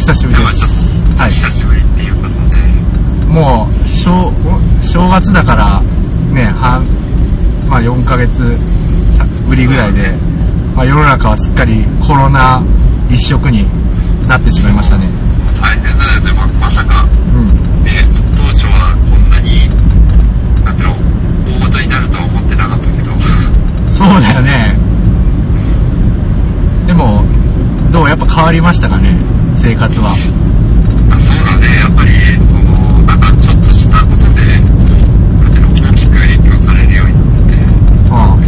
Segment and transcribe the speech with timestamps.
[0.00, 0.60] 久しぶりです。
[1.14, 1.30] と、はい。
[1.30, 2.56] 久しぶりっていうことで、
[3.26, 4.32] もう、正、
[4.80, 5.82] 正月だから、
[6.32, 6.82] ね、半、
[7.68, 8.56] まあ4ヶ月
[9.16, 10.16] さぶりぐらいで、
[10.74, 12.64] まあ世の中はすっかりコロナ
[13.10, 13.66] 一色に
[14.26, 15.06] なってしまいましたね。
[15.60, 17.04] 大変だよね、ままさか、
[17.34, 17.84] うん。
[17.84, 18.02] ね、
[18.34, 19.68] 当初はこんなに、
[20.64, 23.12] なんていうの、大事になるとは思ってなかったけど、
[23.94, 24.74] そうだよね。
[26.86, 27.22] でも、
[27.92, 28.08] どう？
[28.08, 29.29] やっぱ変わりましたかね？
[29.60, 30.16] 生活は。
[30.16, 30.32] そう
[31.44, 32.10] だね、やっぱり、
[32.48, 38.40] その、なんかちょっとしたことで、なんていうの、大きく影響されるようになって、うん。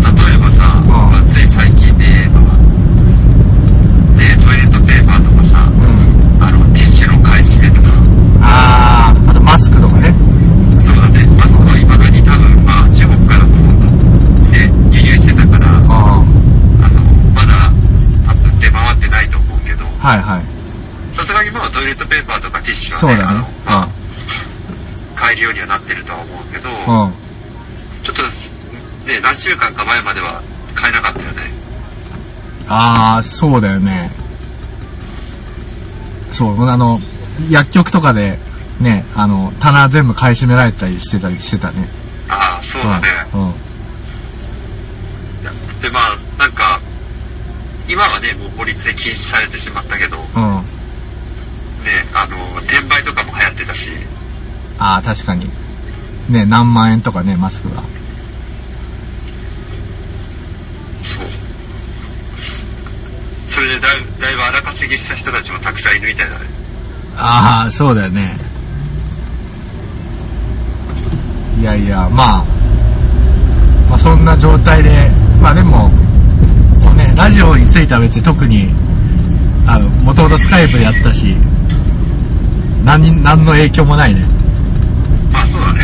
[0.00, 2.40] 例えばさ、んまあ、つい最近で言えば、
[4.16, 6.40] ね、トイレットペーパーとかさ、うん。
[6.40, 7.92] あの、ティッシュの買い占めとか、
[8.40, 10.08] あー、あとマスクとかね。
[10.80, 13.92] そうだね、マスクは未だに多分、まあ、中国からほとんど、
[14.56, 15.88] ね、輸入してたから、うん。
[15.92, 16.24] は
[16.80, 17.04] あの、
[17.36, 17.68] まだ、
[18.24, 19.38] 多分出回ってないと
[20.00, 21.16] 思うけど、いはい。
[21.16, 23.88] さすがにまあトイレットペーパーとかティッシュはね、そうだねあの、まあ、
[25.16, 26.68] 買えるようにはなってるとは思うけど。
[28.02, 28.22] ちょっと、
[29.06, 30.42] ね、何週間か前までは
[30.74, 31.42] 買えなかったよね。
[32.68, 34.12] あー、そうだよね。
[36.32, 37.00] そう、あの、
[37.50, 38.38] 薬局とかで、
[38.80, 41.88] ね、あの、棚全部買い占められたりしてたりしてたね。
[42.28, 43.08] ああ、そうだね。
[43.34, 43.46] うん。
[43.48, 43.54] うん。
[45.80, 46.79] で、まあ、なんか、
[47.90, 50.42] 今はね、もう法律で禁止されてしまったけど、ね、うん。
[50.42, 50.62] あ
[52.28, 53.90] の、転売とかも流行ってたし、
[54.78, 55.50] あー、確かに。
[56.28, 57.82] ね、何万円とかね、マスクが。
[61.02, 61.26] そう。
[63.46, 66.46] それでだいぶ、だいぶ荒稼ぎした人たちもたくさんいるみたいだね。
[67.16, 68.38] あー、そうだよね。
[71.58, 72.44] いやいや、まあ、
[73.88, 75.10] まあそんな状態で、
[75.42, 75.90] まあでも、
[76.80, 78.68] こうね、ラジオについては別に特に、
[79.66, 81.36] あの、もともとスカイプでやったし、
[82.84, 84.22] 何に、何の影響もないね。
[85.32, 85.80] まあそうだね。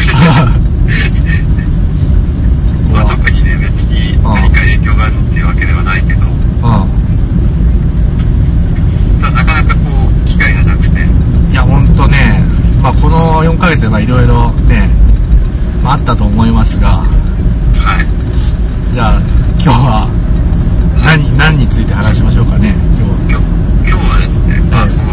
[2.93, 6.31] まあ特にね、別に何か影響があるっていうわけではないけど、うん。
[9.21, 9.81] ただなかなかこ
[10.11, 11.01] う、機会がなくて、
[11.51, 12.43] いや、ほんとね、
[12.83, 14.91] まあこの4ヶ月でまあいろいろね、
[15.83, 17.05] まああったと思いますが、は
[18.91, 18.93] い。
[18.93, 19.21] じゃあ
[19.63, 20.09] 今日は
[21.07, 23.13] 何、何について話しましょうかね、今日。
[23.31, 23.45] 今日、
[23.89, 25.07] 今日はですね、まはいあその、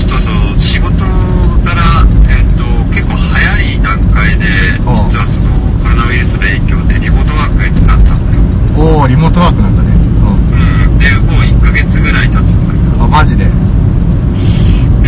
[0.00, 4.44] ちょっとその、仕事から、えっ、と、結構早い段階で、
[4.82, 5.48] うん実はその、
[5.80, 8.40] コロナウイルスの影響でリモートワークになったんだよ。
[8.76, 9.90] おー、リモートワークなんだね。
[9.94, 10.98] うん。
[10.98, 12.44] で、もう1ヶ月ぐらい経つん
[12.90, 13.02] だうん。
[13.04, 13.44] あ、マジで？
[13.44, 13.56] けど、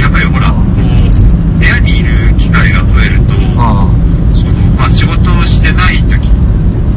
[0.00, 3.90] やっぱりほら、こう、部屋にいる機会が増えると、あ
[4.36, 6.30] その、まあ仕事をしてない時、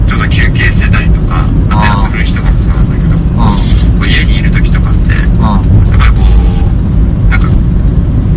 [0.08, 3.09] ちょっと休憩してたりとか、あーあと休る人もそうなんだけど、
[3.42, 4.00] あ、うん。
[4.00, 5.59] こう家にいる時とかって、やっあ
[5.97, 7.47] ぱりこう、なんか、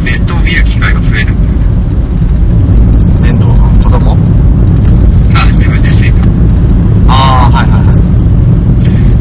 [0.05, 1.67] ネットを見る機会が増えるんだよね。
[3.21, 3.47] 面倒
[3.83, 4.17] 子供
[5.35, 6.17] あ、自分自身が。
[7.09, 7.97] ああ、はいはいはい。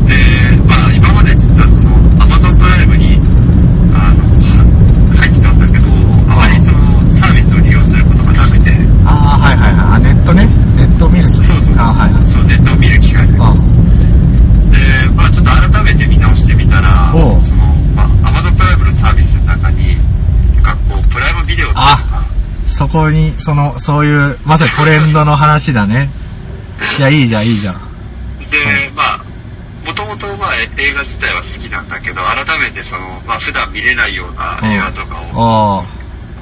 [0.08, 0.14] で、
[0.66, 1.92] まあ今まで実はその、
[2.24, 3.20] Amazon プライムに、
[3.94, 4.64] あの、は
[5.18, 5.88] 入ってたんだけど、
[6.32, 8.72] あまりその、サービスを利用することがなくて、
[9.06, 9.96] ああ、はいはいはい。
[9.96, 10.46] あ、ネットね。
[10.78, 11.86] ネットを見る機会そうそうそう。
[11.86, 12.28] あはいはい。
[12.28, 13.50] そう、ネットを見る機会が。
[13.50, 14.72] うん。
[14.72, 14.78] で、
[15.16, 19.96] まあちょっと改めて見直してみたら、おうその、まあ Amazon プライムのサービスの中に、
[20.56, 21.98] なんかこう、プライムビデオとか、
[22.68, 26.10] そこに、その、そういう、まさにトレンドの話だね。
[26.98, 27.76] いや、いいじゃん、いいじゃん。
[28.50, 29.26] で、まあ、
[29.86, 35.84] もともとまあ映画自体は好きなんだけど、改めてその、まあ普段見れないような映画とかを、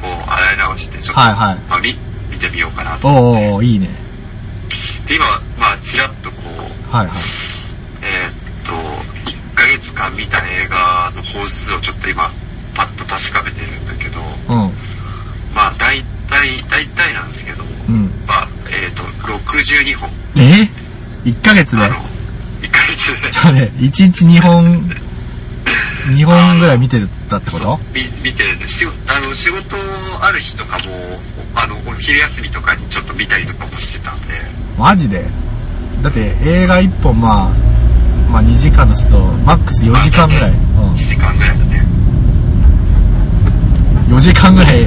[0.02, 1.96] こう、洗い直して、ちょっと、はいはいまあ見、
[2.31, 3.08] 見てみようかなと。
[3.08, 3.90] おーおー、いいね。
[5.08, 5.26] で、今、
[5.59, 6.41] まあ、ちらっとこ
[6.91, 7.17] う、はいはい。
[8.02, 8.72] えーっと、
[9.29, 12.32] 1ヶ月間見た映画の本数をちょっと今、
[12.76, 14.73] パッと確かめてるんだけど、うん。
[15.53, 18.11] まあ、大体、大体なんですけど、うん。
[18.26, 19.03] まあ、えーっと、
[19.64, 20.10] 62本。
[20.38, 20.68] え
[21.26, 21.84] ?1 ヶ月で？
[21.84, 22.00] あの、1
[22.72, 23.32] ヶ月で。
[23.32, 24.90] ちょっとね、1日2本、
[26.16, 27.00] 2本ぐらい見て
[27.30, 27.80] たってこと？
[27.94, 29.78] 見見てる仕事あの仕事
[30.22, 31.20] ある日とかも
[31.56, 34.28] あのお昼休みとかにちょっと見たりとかもしてたんで
[34.78, 35.26] マジで？
[36.02, 37.50] だって映画1本まあ、
[38.30, 40.52] まあ2時間とすると、マックス4時間ぐらい。
[40.52, 40.58] うん
[40.94, 40.96] 1。
[40.96, 41.86] 時間ぐらいだね
[44.10, 44.86] 4時間ぐらい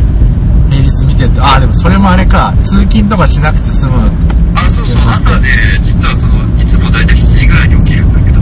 [0.69, 4.11] 平日見てると、あ、でもそれもあれか、通勤とかしなくて済む。
[5.09, 5.49] 朝ね
[5.83, 8.41] 実はそのいつも大体7時ぐらいに起きるんだけど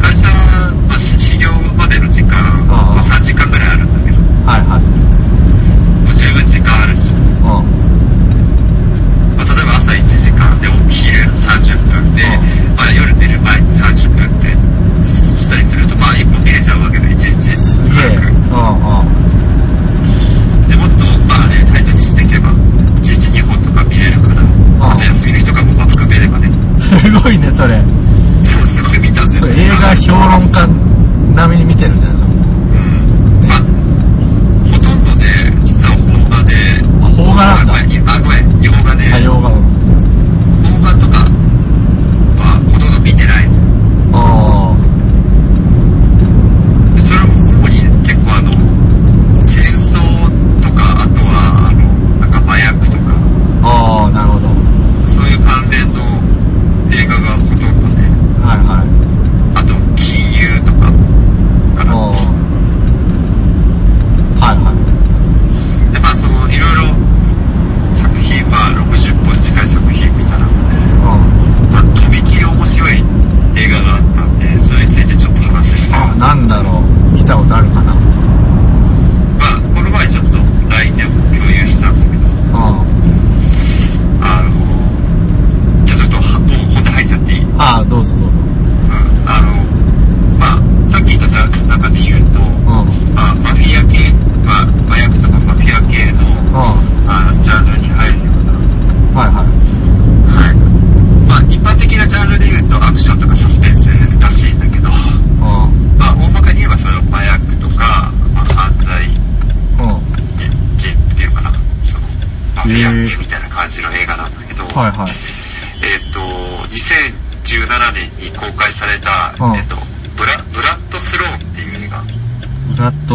[0.00, 4.91] 会社は、まあ、始業までの時間、まあ、3時間ぐらいあるんだけどもはいはい。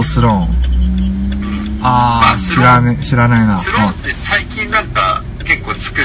[0.07, 1.79] スロー。
[1.83, 3.59] あー、知らね、知らないな。
[3.59, 6.01] throne って最近なんか結構つく、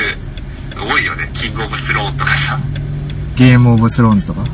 [0.76, 1.31] 多いよね。
[1.34, 2.56] キングオブスローンとかさ。
[2.56, 2.72] うん
[3.34, 4.44] ゲームオブスローンズとか？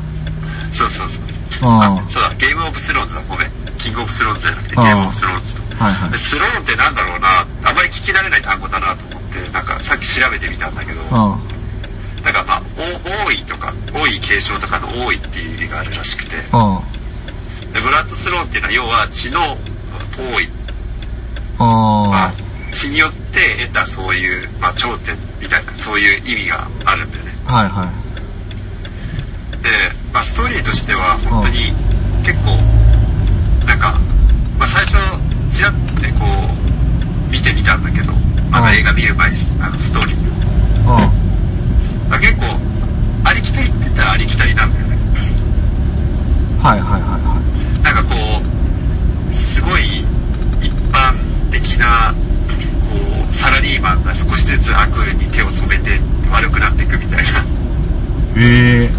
[0.71, 1.19] そうそうそ
[1.67, 1.69] う。
[1.69, 3.51] ああ、そうだ、ゲームオブスローンズだ、ごめん。
[3.77, 5.61] キングオブスローンズじゃなくて、ゲあーームオブスローンズと。
[5.83, 5.85] あ。
[5.85, 6.17] はいはいで。
[6.17, 7.27] throne ってなんだろうな、
[7.69, 11.09] あまり聞き慣れない単語だなと思って、なんかさっき調べてみたんだけど、うん。
[12.23, 16.79] なんかまあ、王位とか、王位継承とかの王位っていう意味があるらしくて、うん。
[17.73, 19.39] でブラッドスローンっていうのは要は血の
[20.17, 20.49] 多い、
[21.57, 22.33] まああ、
[22.73, 27.31] 血によって得たそういう、まあ頂点みたいな、そういう意味があるんだよね。
[27.47, 27.55] あ。
[27.55, 27.91] はいは
[29.59, 29.63] い。
[29.63, 29.69] で、
[30.13, 31.73] まあストーリーとしては本当に
[32.23, 32.55] 結構、
[33.65, 33.99] なんか、
[34.57, 34.95] まあ最初、
[35.55, 36.25] ちらってこ
[37.27, 38.13] う、見てみたんだけど、
[38.51, 40.93] あうんの映画見る前です、あのストーリーを。
[40.93, 42.09] うん。
[42.09, 42.45] まあ結構、
[43.25, 44.97] ありきたりって言ったらありきたりなんだよね。
[46.61, 47.39] はいはいはいは
[47.83, 48.15] なんかこ
[49.31, 49.99] う、すごい
[50.61, 51.13] 一般
[51.51, 52.13] 的な、
[52.89, 52.97] こ
[53.29, 55.99] う、サラリーマンが少しずつ悪に手を染めて
[56.31, 57.39] 悪くなっていくみたいな。
[58.35, 58.83] へ。
[58.83, 58.98] えー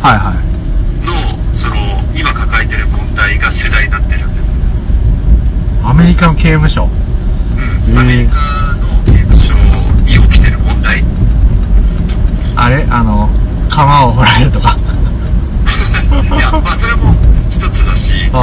[0.00, 1.06] はいはい。
[1.06, 1.74] の、その、
[2.14, 4.46] 今抱えてる問題が主題になってるんだよ。
[5.84, 6.88] アメリカの刑務所。
[7.88, 7.98] うん。
[7.98, 8.34] アメリカ
[8.76, 9.54] の刑務所
[10.02, 11.04] に起きてる問題。
[12.56, 12.86] あれ？
[12.90, 13.28] あの、
[13.68, 14.76] 釜を掘られるとか。
[16.36, 17.14] いや、まあそれも
[17.50, 18.36] 一つだし、うん。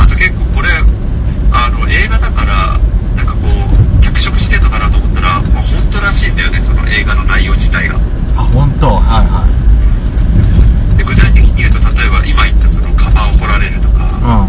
[0.00, 0.68] あと結構これ、
[1.52, 2.78] あの、映画だから、
[3.16, 3.48] なんかこ
[3.98, 7.96] う、脚色してんのかなと思ったら、まあ本当らしいんだよね、その映画の内容自体が。
[8.36, 9.46] あ、本当はいは
[10.94, 10.98] い。
[10.98, 14.48] で具体的に言うと、例えば今言ったその釜を掘られるとか、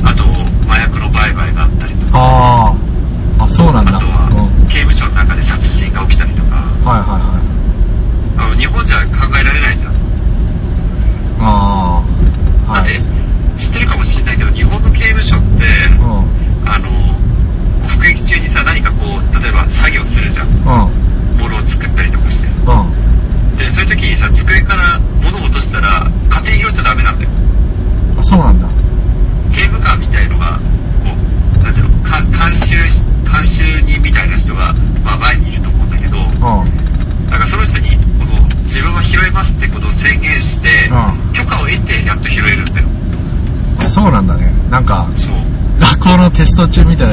[0.00, 0.08] うん。
[0.08, 0.24] あと
[0.70, 2.74] 麻薬の売買があったりとか、あ
[3.38, 3.44] あ。
[3.44, 3.96] あ、そうなんだ。
[3.96, 4.12] あとうん。
[4.12, 6.56] は刑務所の中で殺人が起きたりとか、
[6.88, 7.48] はいはいはい。
[8.40, 9.94] あの日本じゃ考えられないじゃん。
[11.40, 12.02] あ
[12.66, 12.72] あ。
[12.72, 12.94] はい。
[12.94, 13.02] だっ
[13.56, 15.66] て、知ってるかもしれないけど、日本の刑務所って、
[15.98, 16.68] うん。
[16.68, 16.88] あの、
[17.88, 20.48] 服役中にさ、何かこう、例えば作業するじゃん。
[20.48, 20.64] うん。
[21.38, 22.48] ものを作ったりとかして。
[22.48, 23.56] うん。
[23.56, 26.06] で、そういう時にさ、机から物を落としたら、
[26.44, 27.30] 家庭拾っちゃダメなんだよ。
[28.18, 28.68] あ、そうなんだ。
[29.52, 31.14] 刑務官みたいのが、こ
[31.60, 32.74] う、なんていうの、か監修、
[33.24, 36.30] 監修人みたいな人が、まあ前にいると思うんだけど、うん。
[37.26, 42.86] なんかその人に、この、自分は拾えますってことを宣言して、う許可を得てやっと拾えるんだよ。
[43.80, 44.52] あ、そうなんだね。
[44.70, 45.34] なんか、そう。
[45.80, 47.07] 学校のテスト中みたいな。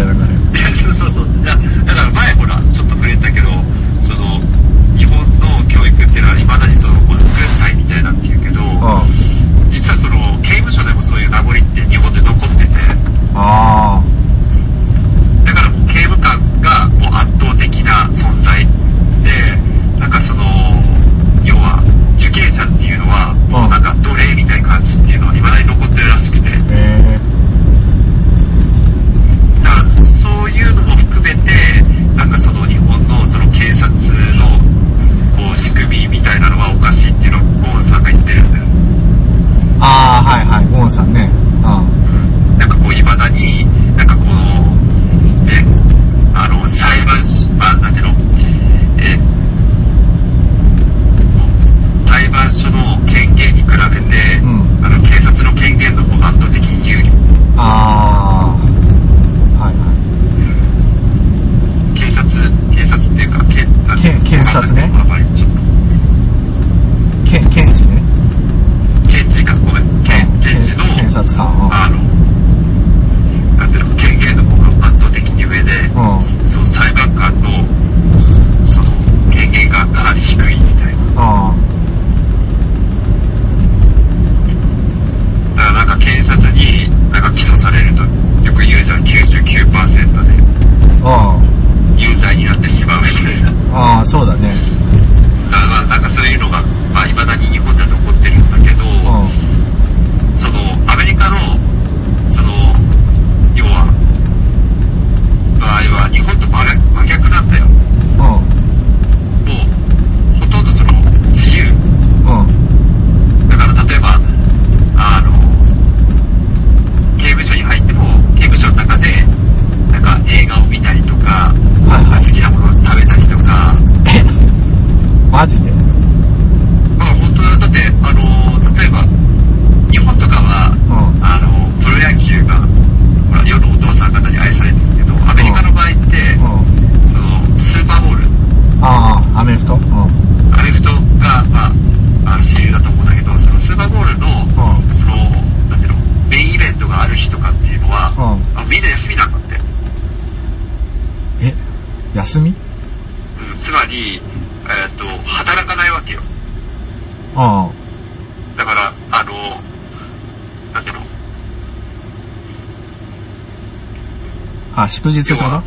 [165.06, 165.62] 祝日ってこと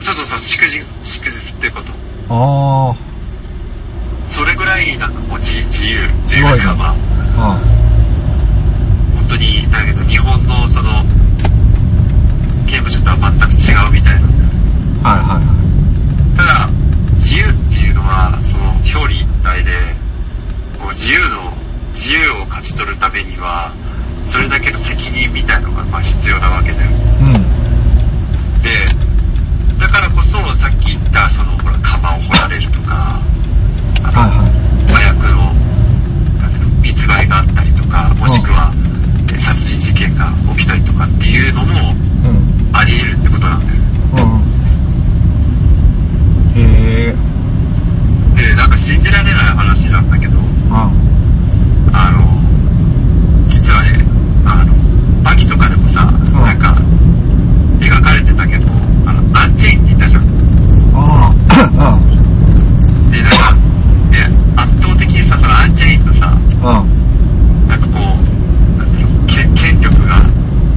[0.00, 1.92] そうそうそう、祝日、祝日ってこと。
[2.30, 2.94] あ
[4.28, 7.58] それぐらい、なんかこう、自自由、自由すごいねがまあ、あ。
[9.16, 11.02] 本当に、だけど、日本のその、
[12.66, 14.50] 刑務所とは全く違うみたいなんだよ。
[14.98, 15.02] うん。
[15.02, 15.42] はいはいは
[16.34, 16.36] い。
[16.36, 16.68] ただ、
[17.14, 19.72] 自由っていうのは、その、表裏一体で、
[20.78, 21.52] こう自由の、
[21.94, 23.72] 自由を勝ち取るためには、
[24.22, 26.92] それだけの責任みたいのが、まあ必要なわけだよ。
[27.22, 27.58] うん。
[28.62, 28.84] で、
[29.78, 33.20] だからこそ、さっき言った、その、ほら、釜を掘られるとか、
[34.02, 34.92] あの、はいはい。
[34.92, 35.54] 麻薬の、
[36.40, 38.72] なんていうの密売があったりとか、もしくは、
[39.32, 41.94] え殺人事件が起きたりとかっていうのも、
[42.24, 42.70] うん。
[42.72, 43.80] あり得るってことなんだよ。
[46.56, 46.57] うん。
[46.72, 47.16] へえ。
[48.36, 50.38] で、なんか信じられない話なんだけど、
[52.18, 53.98] の、実はね、
[54.44, 54.74] あの、
[55.22, 56.76] バキとかでもさ、んなんか、
[57.80, 58.66] 描かれてたけど、
[59.06, 60.24] あの、アンチェインって言ったじゃん。
[60.94, 61.34] あ。
[61.78, 62.00] ああ。
[63.10, 63.54] で、なんか、
[64.10, 66.68] ね、圧倒的にさ、そのアンチェインとさ、うん。
[66.68, 66.84] う
[67.64, 67.68] ん。
[67.68, 70.20] なんかこう、なんていうの、権権力が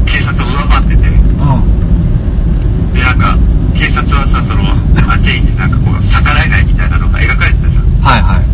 [0.06, 2.94] 警察を上回ってて、うん。
[2.94, 3.38] で、なんか、
[3.78, 4.72] 警察はさ、その、
[5.12, 7.86] アンチェインになんかこう、逆らえないみたいなのが描かれてたじゃん。
[8.02, 8.52] はいはい。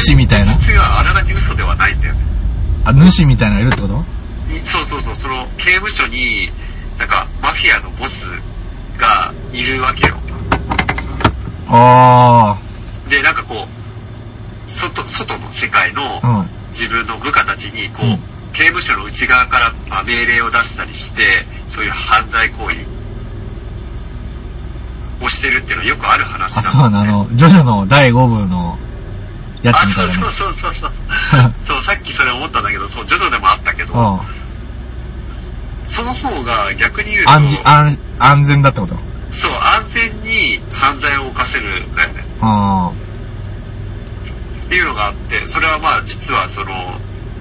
[0.00, 2.20] 主みたいな実はあながち嘘ではないんだよね。
[3.26, 4.04] みたいなのいるってこと？
[4.64, 6.50] そうそうそう、その刑務所に、
[6.98, 8.26] なんかマフィアのボス
[8.98, 10.16] がいるわけよ。
[11.68, 12.58] あ
[13.08, 16.46] で、なんかこう、外、外の世界の。
[16.70, 18.18] 自分の部下たちに、こう、うん。
[18.52, 21.22] 刑務所の内側からまあ命令を出したりして、
[21.68, 22.76] そういう犯罪行為
[25.24, 28.76] をしてるっていうのはよくある話あ、だそうなの、ジョジョの第5部の
[29.62, 30.18] やつあ、みたいなね。
[30.20, 30.52] そうそう。
[30.54, 30.90] そうそう
[31.80, 34.20] さっきそれ思ったんだけど、そう、ジョジョでもあったけど、うん。
[35.88, 38.94] その方が逆に言うと、安全、安、安全だってこと？
[39.32, 42.24] そう、安全に犯罪を犯せるんだよね。
[42.40, 42.92] あ
[44.66, 46.72] っていうのがあって、それはまあ実はその、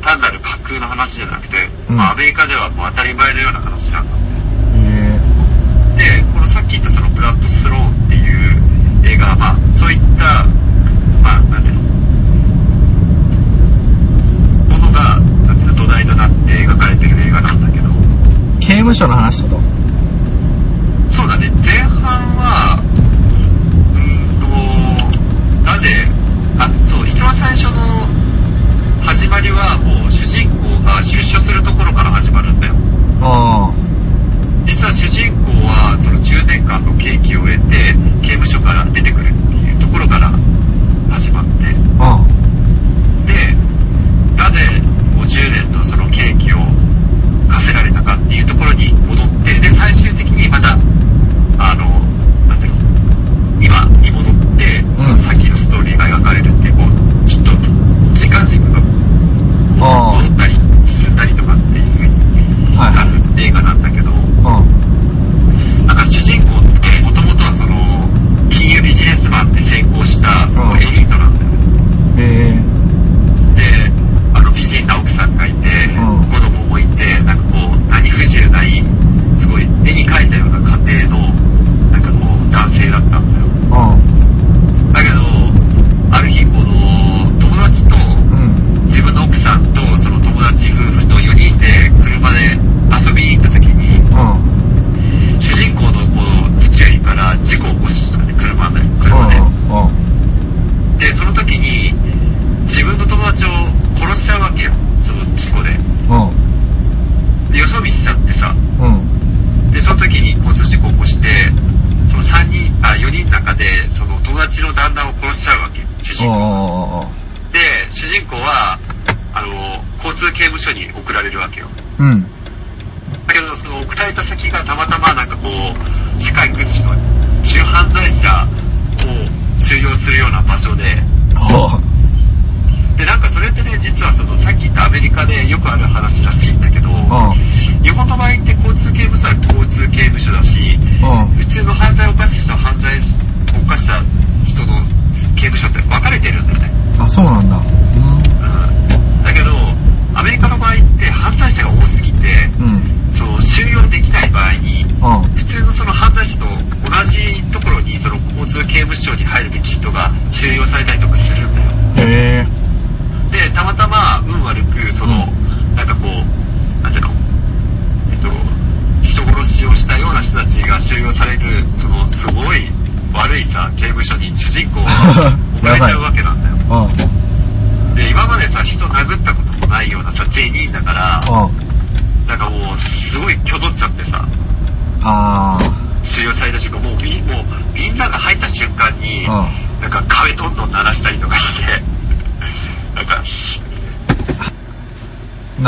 [0.02, 4.16] 単なる架空の話じゃなくて、うんまあアメリカではもう当たり前のような話なんだ。
[4.16, 4.18] あ。
[6.02, 10.46] へで、このさっき言ったそのブラッド・スローンっていう映画はまあそういった、
[11.22, 11.82] まあなんていうの、
[14.70, 16.36] ものが、なんていうの、土台となって
[16.68, 18.60] 描かれてる映画なんだけど、え。
[18.60, 19.80] 刑務所の話ってこと
[21.10, 22.84] そうだね、前半は、
[23.94, 25.88] うーんと、なぜ、
[26.60, 27.80] あ、そう、一番最初の
[29.06, 32.76] 始まりはもう主人公が出所するところから始まるんだよ。
[33.22, 33.72] あ
[34.66, 40.32] 実は主人公はその10年間の刑期を終えて刑務所から出てくるっていうところから
[41.10, 41.52] 始まって、
[42.00, 42.16] あ。
[42.16, 42.24] あ
[43.26, 43.56] で、
[44.38, 44.89] なぜ
[45.30, 46.58] 10年とその刑期を
[47.48, 50.76] 課せられたかっていうところに戻って、で、最終的にまた、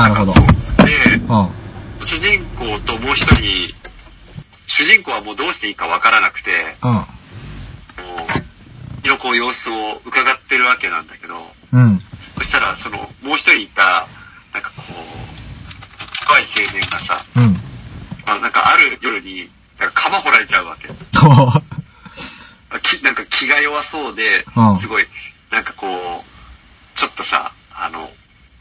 [0.02, 0.34] なるほど。
[0.34, 0.40] で、
[1.16, 1.50] うん。
[2.04, 3.72] 主人公ともう一人、
[4.66, 6.92] 主人公はもうどうしていいかわからなくて、うん。
[6.94, 7.06] もう、
[9.06, 11.36] いろこう様子を伺ってるわけなんだけど、
[11.74, 12.02] うん。
[12.38, 14.08] そしたら、その、もう一人いた、
[14.54, 17.54] なんかこう、若い青年がさ、うん。
[18.26, 20.88] まあ、なんかある夜に、なんか釜掘られちゃうわけ。
[20.88, 21.62] こ
[22.82, 25.06] きなんか気が弱そうでうん、すごい、
[25.52, 28.10] なんかこう、ちょっとさ、あの、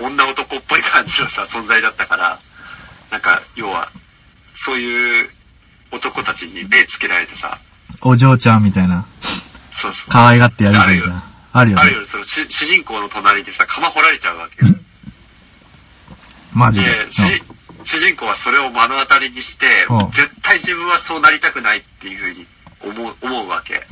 [0.00, 2.40] 女男っぽい感じのさ、存在だったから、
[3.10, 3.90] なんか、要は、
[4.54, 5.30] そういう
[5.92, 7.58] 男たちに目つけられてさ、
[7.89, 9.06] う、お嬢ちゃんみたいな。
[9.72, 10.10] そうそう。
[10.10, 11.24] 可愛がってやるみたいな。
[11.52, 11.96] あるよねある。
[11.96, 14.72] よ、その主主人公の隣でさ、釜掘られちゃうわけよ。
[16.52, 16.86] マジで。
[16.86, 16.92] で、
[17.84, 22.46] 主人公はそれを目の当たりにしてうん、絶対自分はそうなりたくないっていうふうに
[22.80, 23.74] 思う、思うわけ。
[23.74, 23.84] で、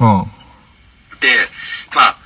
[1.95, 2.17] まあ、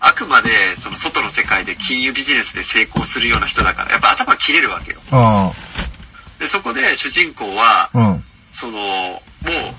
[0.00, 5.00] あくまでその外の世界で金融ビジネスで成功するような人だから、やっぱ頭切れるわけよ。
[5.10, 5.52] あ
[6.38, 7.90] で、そこで主人公は。
[8.52, 9.20] その、もう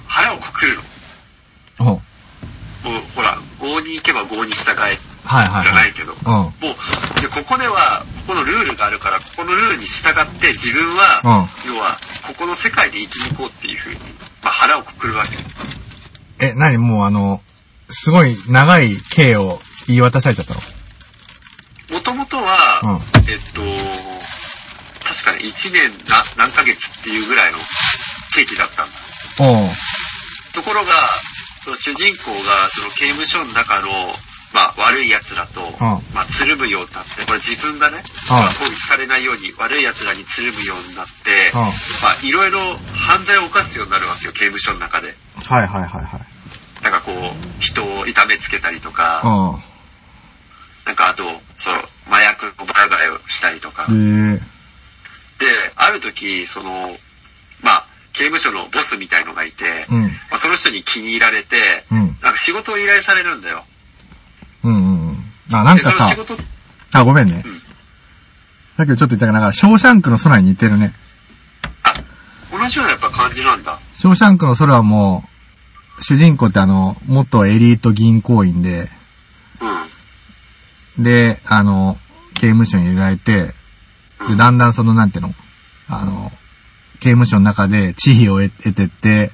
[0.08, 0.82] 腹をくくるの。
[1.82, 1.88] うん。
[1.88, 2.00] も
[3.00, 5.64] う、ほら、郷に行けば郷に従えはいはいはい。
[5.64, 6.28] じゃないけど、うん。
[6.28, 13.96] もう、で、ここでは、ここのルールがあるから、ここのルールに従って自分は、要は、ここの世界で生き抜こうっていうふうに、
[14.44, 15.38] まあ腹をくくるわけ。
[16.46, 17.42] え、なにもうあの、
[17.90, 20.62] すごい長い刑を言い渡されちゃったの？
[21.92, 22.92] もともとは、うん
[23.30, 23.62] えっと、
[25.06, 27.58] 確かに1年な何ヶ月っていうぐらいの
[28.34, 28.94] 刑期だったんだ。
[30.54, 30.94] ところが、
[31.64, 33.88] その主人公がその刑務所の中の、
[34.54, 42.60] まあ悪い奴らと、まあつるむようになって、これ自分がね、まあ攻撃されないように悪い奴らにつるむようになって、うんまあいろいろ
[42.94, 45.16] 犯罪を犯すようになるわけよ、刑務所の中で。
[45.46, 46.32] はいはいはいはい。
[46.84, 49.64] なんかこう、人を痛めつけたりとか、うん。
[50.86, 51.24] なんかあと、
[51.58, 53.86] その、麻薬の売買をしたりとか。
[53.88, 53.92] で、
[55.76, 56.98] ある時、その、
[57.62, 60.04] まあ、刑務所のボスみたいのがいて、うん。
[60.04, 61.98] まあ、その人に気に入られて、うん。
[61.98, 63.64] なんか仕事を依頼されるんだよ。
[64.64, 65.24] うんうんうん。
[65.52, 66.16] あ、なんで、かさ
[66.94, 67.44] あ、ごめんね。
[67.46, 67.62] うん
[68.78, 70.96] さっきちょっと言ったかなんか、ショーシャンクの空に似てるね。
[71.84, 71.94] あ、
[72.58, 73.78] 同じようなやっぱ感じなんだ。
[73.96, 75.26] ショーシャンクの空はも
[76.00, 78.90] う、主人公ってあの、元エリート銀行員で、
[80.98, 81.04] うん。
[81.04, 82.00] で、あの、
[82.36, 83.54] 刑務所に入れられて、
[84.30, 85.36] で、だんだんその、なんていうの？
[85.88, 86.32] あの、
[87.02, 89.32] 刑務所の中で地位を得得てって、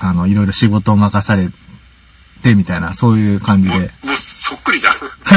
[0.00, 0.08] うん。
[0.08, 1.48] あの、いろいろ仕事を任され
[2.42, 4.94] て、みたいな、そういう感じもうで。、もうそっくりじゃん。
[5.28, 5.34] そ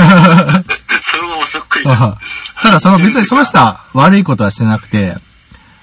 [1.21, 2.17] のままそっくりだ。
[2.61, 5.17] ただその別にその人は悪いことはしてなくて、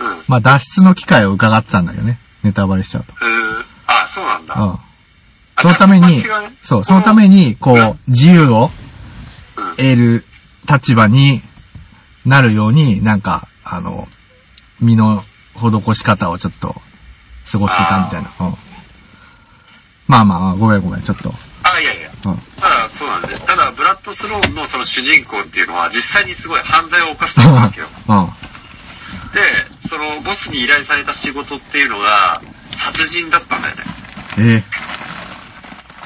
[0.00, 0.06] うん。
[0.08, 0.16] うん。
[0.26, 2.18] まあ脱出の機会を伺ってたんだけどね。
[2.42, 3.14] ネタバレしちゃうと。
[3.86, 4.54] あ、そうなんだ。
[4.54, 4.70] うん。
[4.72, 4.80] あ
[5.62, 6.22] そのために
[6.62, 8.70] そうね、そのために、こう、自由を
[9.56, 9.70] うん。
[9.76, 10.24] 得る
[10.68, 11.40] 立場に
[12.24, 14.08] なるように、なんか、あの、
[14.80, 15.24] 身の
[15.56, 16.74] 施し方をちょっと
[17.50, 18.30] 過ごしてたみたいな。
[18.40, 18.54] うん。
[20.06, 21.32] まあまあまあ、ごめんごめん、ちょっと。
[21.62, 22.10] あ、いやいや。
[22.26, 22.38] うん。
[22.60, 23.44] ただ、そうなんです。
[23.44, 27.86] ただ、ブラッド・スローンのその主人公っていうのは、実際にすごい犯罪を犯してるわけよ。
[28.08, 28.26] うん。
[29.32, 32.40] で、その、ボスに依頼された仕事っていうのが、
[32.76, 33.84] 殺人だったんだよね。
[34.38, 34.64] え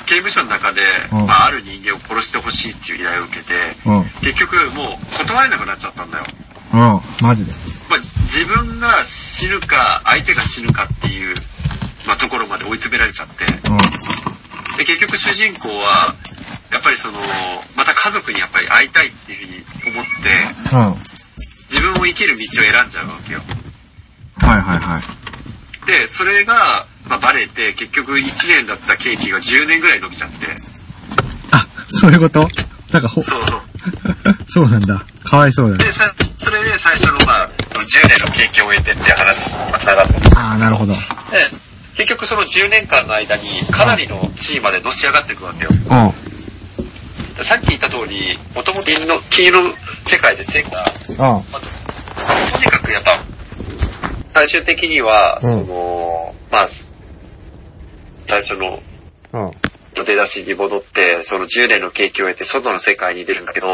[0.06, 0.82] 刑務所の中で、
[1.12, 3.52] うんまあ、ある人間を殺してほしいっていう依頼を受けて、
[3.86, 4.04] えうん。
[4.22, 6.24] 結局もう断れなくなっちゃったんだよ。
[6.72, 7.00] うん。
[7.20, 7.52] マジで。
[7.88, 7.98] まあ、
[8.32, 11.34] 自分が死ぬか、相手が死ぬかっていう、
[12.06, 13.76] まあ、ところまで追い詰められちゃって、うん。
[14.78, 16.14] で、結局主人公は、
[16.72, 17.18] やっぱりその、
[17.76, 20.96] また家族にやっぱり会いたいっていうふうに思って、うん。
[21.70, 23.40] 自分を生きる道を選んじゃうわけよ。
[24.38, 25.02] はいはいはい。
[25.86, 30.46] で、それが、まあ、バレて、結局1年だった刑期が10年ぐらい伸びちゃって、
[31.52, 32.48] あ、そういうこと？
[32.92, 33.60] なんかほ、そうそう。
[34.48, 35.04] そうなんだ。
[35.24, 35.84] かわいそうだね。
[35.84, 36.12] で、さ、
[37.90, 40.92] 10年の経験を得てって話に繋がって、ああ、なるほど。
[40.92, 40.98] で、
[41.96, 45.70] 結局その10年間の間にかなりの地位までのし上がっていくわけよ。
[45.72, 47.36] うん。
[47.36, 49.58] でさっき言った通り、もともと金の、金融の
[50.06, 51.36] 世界で成果、うん。
[51.36, 51.60] あと、
[52.52, 53.00] とにかくや
[54.34, 56.68] 最終的には、うんその、まあ、
[58.28, 58.78] 最初の
[59.32, 59.50] うん。
[60.04, 63.68] 出だしに戻って、その10年の景気を得て外の世界に出るんだけど、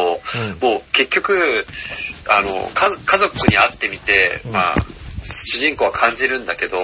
[0.60, 1.66] もう結局、
[2.28, 4.74] あの、か家族に会ってみて、うんまあ、
[5.22, 6.78] 主人公は感じるんだけど、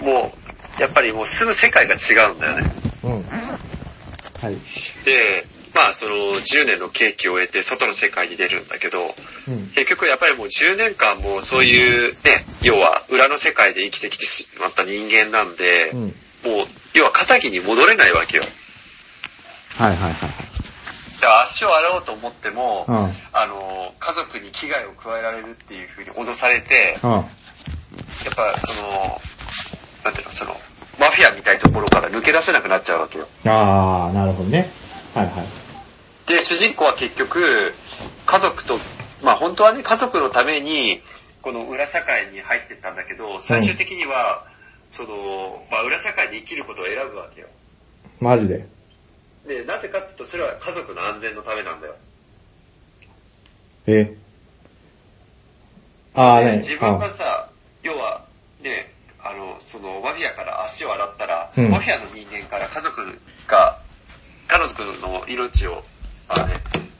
[0.00, 0.32] も
[0.78, 2.72] う、やっぱりもう住む世界が違うんだよね。
[3.04, 3.12] うん。
[3.12, 3.22] うん。
[3.22, 4.54] はい。
[5.04, 9.14] で、まあその10年の景気を得て外の世界に出るんだけど、
[9.48, 9.66] うん。
[9.68, 12.18] 結局やっぱりもう10年間もそういうね、
[12.62, 16.14] 要は裏の世界で生きてきてしまった人間なんで、うん。
[16.44, 18.44] もう、要は仇に戻れないわけよ。
[19.76, 20.50] はいはいはい
[21.20, 23.12] で足を洗おうと思っても、はい。
[23.34, 27.10] あの、家族に危害を加えられるっていう風に脅されて、うん。
[27.10, 27.16] うん。
[27.16, 27.26] やっ
[28.34, 29.20] ぱその、
[30.02, 30.56] なんていうの、その、
[30.98, 33.28] マフィアみたいなところから抜け出せなくなっちゃうわけよ。
[33.44, 34.70] ああ、なるほどね。
[35.14, 35.46] はいはい。
[36.26, 37.74] で、主人公は結局、
[38.26, 38.78] 家族と、
[39.22, 41.02] まあ本当はね、家族のために、
[41.42, 44.44] この裏社会に入ってったんだけど、最終的には、
[44.90, 47.48] その、まあ裏社会で生きることを選ぶわけよ。
[48.20, 48.66] マジで。
[49.46, 51.94] で、なぜかっていうと、それは家族の安全のためなんだよ。
[53.86, 54.14] え？
[56.14, 56.52] ああ、ね。
[56.52, 57.48] で自分がさ、
[57.82, 58.24] 要は、
[58.62, 63.78] ね、あの、その、マフィアから足を洗ったら、うんマフィアの人間から家族が、
[64.48, 64.74] 彼女
[65.08, 65.82] の命を、
[66.28, 66.54] まあね、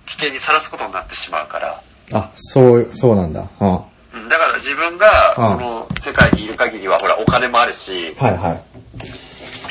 [0.06, 3.48] 危険にさらすことになってしまうから、あ、そう、そうなんだ。
[3.60, 3.68] うん。
[3.68, 3.89] はうん
[4.30, 8.34] だから自分が、うんその、世界にいる限りは、ほら、お金もあるし、いはい。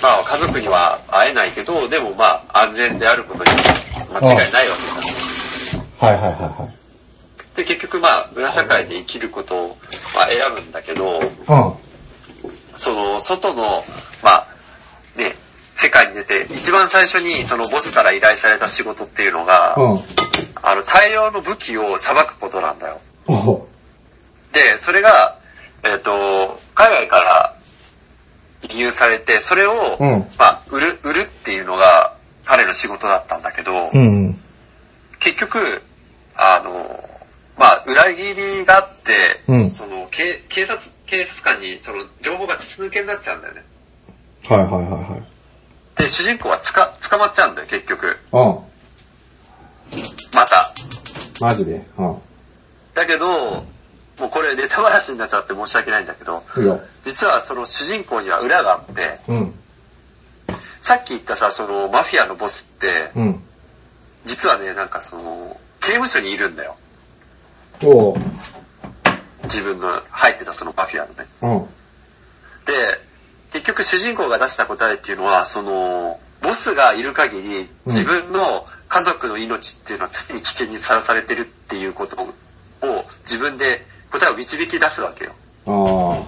[0.02, 3.52] まあ、家族には会えないけど、でもまあ、安全であることに
[4.14, 6.08] 間違いないわけだ。
[6.08, 6.70] はいはいはいは
[7.56, 7.58] い。
[7.58, 9.78] で、結局まあ、裏社会で生きることを、
[10.14, 11.74] まあ、選ぶんだけど、うん。
[12.76, 13.86] その、外の、
[14.22, 14.48] まあ、
[15.16, 15.36] ね、
[15.78, 20.00] 世界に出て、一番最初にそのボスから依頼された仕事っていうのが、うん。
[20.62, 23.00] あの、大量の武器を裁くことなんだよ。
[24.54, 25.38] で、それが、
[25.84, 27.56] えっ、と、海外から
[28.70, 34.40] 輸入されて、それを、うんまあ、売る、売るっていうのが彼の仕事だったんだけど、うん。
[35.20, 35.82] 結局、
[36.36, 37.10] あの、
[37.58, 39.12] まあ、裏切りがあって、
[39.48, 43.64] うんその、警警察、警察官にその情報が筒抜けになっちゃうんだよね。
[44.48, 46.02] はいはいはいはい。
[46.02, 48.18] で、主人公はつか、捕まっちゃうんだよ、結局。
[48.32, 48.60] うん。
[50.34, 50.74] また。
[51.42, 51.86] マジで？
[51.98, 52.18] うん。
[52.94, 53.66] だけど、
[54.50, 56.44] れネタバラシになっちゃって申し訳ないんだけど。
[57.06, 59.54] 実はその主人公には裏があって、うん。
[60.82, 63.44] さっき言ったさ、そのマフィアのボスって、うん。
[64.26, 66.76] 実はね、なんかその、刑務所にいるんだよ。
[69.44, 71.26] 自分の入ってたそのマフィアのね。
[71.42, 71.66] うん。
[72.66, 73.00] で、
[73.52, 85.34] 結局主人公が出した答えっていうのは、その、ボスがいる限り、自分の家族の命っていうのは常に危険にさらされてるっていうことを自分で答えを導き出すわけよ。
[85.66, 86.28] あ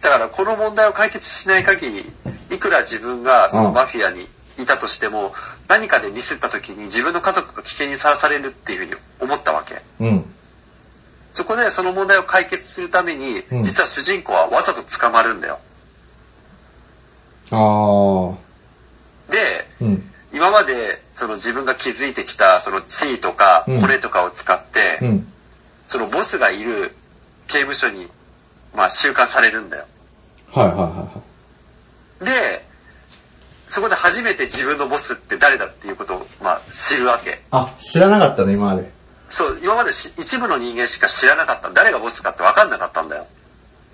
[0.00, 2.12] だからこの問題を解決しない限り、
[2.50, 5.32] いくら自分がそのマフィアにいたとしても、
[5.68, 9.76] 何かでミスった時に自分の家族が危険にさらされるっていうふうに思ったわけ。
[9.76, 9.80] あ。
[10.00, 10.24] うん。
[11.34, 15.58] そこでその問題を解決するために、うん実は主人公はわざと捕まるんだよ。
[17.50, 19.32] ああ。
[19.32, 20.10] で、うん。
[20.32, 25.26] 今までその自分が築いてきたその地位とかうんコネとかを使って、うん。
[25.86, 26.94] そのボスがいる
[27.50, 28.08] 刑務所に、
[28.74, 29.84] まあ、収監されるんだよ。
[30.52, 31.22] はいはいはいは
[32.22, 32.24] い。
[32.24, 32.64] で、
[33.68, 37.40] そこで初めて自分のボスって誰だっていうことを、まあ、知るわけ。
[37.50, 38.90] あ、知らなかったね、今まで。
[39.30, 41.70] そう、今までし一部の人間しか知らなかった。
[41.70, 43.26] 誰がボスかって分かんなかったんだよ。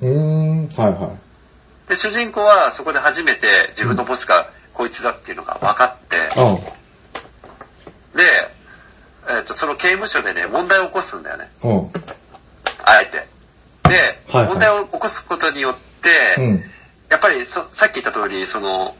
[0.00, 0.68] うーん。
[0.68, 1.14] はいは
[1.88, 1.90] い。
[1.90, 6.56] で、主人公はそこで初めて自分のボスがこいつだっていうのが分かって、うん。
[8.16, 8.22] で、
[9.28, 11.50] えっ、と、その刑務所でね、問題を起こすんだよね。
[11.62, 11.90] うん。
[12.84, 13.35] あえて。
[13.88, 13.94] で、
[14.28, 15.74] はいはい問題を起こすことによっ
[16.36, 16.62] て、うん。
[17.08, 18.94] やっぱりそさっき言った通り、その、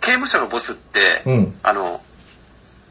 [0.00, 1.58] 刑務所のボスって、うん。
[1.62, 2.00] あの、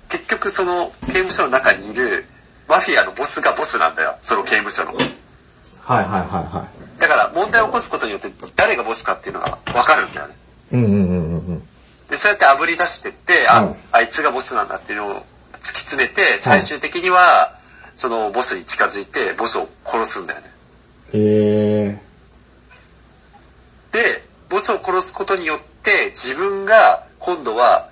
[0.09, 2.25] 結局その刑務所の中にいる
[2.67, 4.17] マフィアのボスがボスなんだよ。
[4.21, 4.93] その刑務所の。
[4.93, 6.67] はいはいはいは
[6.99, 10.35] だから問題を起こすことによって誰がボスかっていうのがわかるんだよね。
[10.71, 10.75] い。
[10.75, 11.63] うんうんうんうんうん。
[12.09, 17.57] で、そうやって炙り出してって、あ、うんあいつがボスなんだっていうのを突き詰めて、最終的には、
[17.95, 20.47] そのボスに近づいて、ボスを殺すんだよね。
[21.13, 22.01] へえ
[23.91, 27.89] で、ボスを殺すことによって、自分が今度は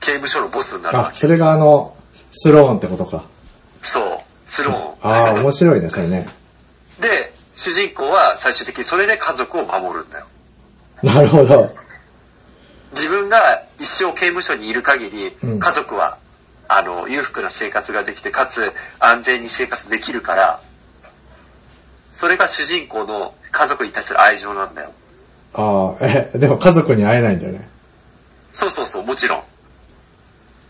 [0.00, 1.18] 刑務所のボスになるわけ。
[1.18, 1.96] それがあの、
[2.32, 3.24] スローンってことか。
[3.82, 4.20] そう。
[4.46, 5.10] スローン。
[5.10, 6.28] ああ、面白いね、それね。
[7.00, 10.26] で、主人公は最終的にそれで家族を守るんだよ。
[11.02, 11.74] なるほど。
[12.92, 16.18] 自分が一生刑務所にいる限り、うん家族は、
[16.68, 20.60] あの、裕福な生活ができて、かつ安全に生活できるから、
[22.18, 24.90] それが主人公の家族に対する愛情なんだよ。
[25.54, 27.68] ああ、え、でも家族に会えないんだよね。
[28.52, 29.42] そうそうそう、もちろん。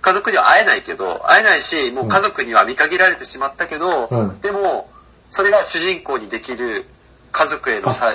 [0.02, 4.90] 家族には会えないけど、会えないし、もう家族には見限られてしまったけど、うんでも、
[5.30, 6.84] それが主人公にできる
[7.32, 8.14] 家族へのさ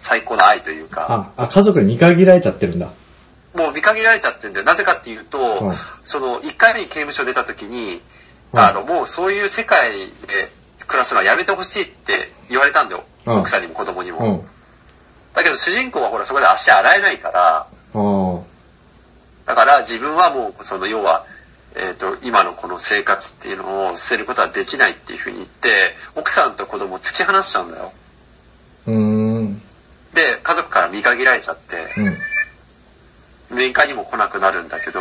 [0.00, 2.90] 最高の愛というか、あ、あ、家族に見限られちゃってるんだ。
[3.54, 4.66] もう見限られちゃってるんだよ。
[4.66, 8.02] なぜかっていうと、うんその、1回目に刑務所出た時に、
[8.52, 9.92] うんあの、もうそういう世界
[10.26, 10.50] で
[10.86, 13.04] 暮らすのはやめてほしいって言われたんだよ。
[13.26, 14.32] うん奥さんにも子供にうも。
[14.32, 14.44] ん。
[15.34, 17.66] だけど主人公はほらそこで足洗えないから。
[19.46, 21.26] だから自分はもうその要は、
[21.74, 25.68] えっ、と、今のこの生活っていうのを捨てることはできないっていうふうに言って、
[26.14, 27.92] 奥さんと子供を突き放しちゃうんだよ。
[30.14, 31.76] で、家族から見限られちゃって、
[33.50, 33.56] うん。
[33.56, 35.00] 面会にも来なくなるんだけど、